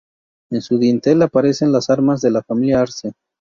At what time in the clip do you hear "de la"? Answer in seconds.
2.21-2.41